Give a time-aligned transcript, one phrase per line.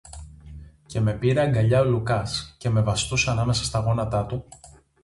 [0.85, 4.47] Και με πήρε αγκαλιά ο Λουκάς, και με βαστούσε ανάμεσα στα γόνατα του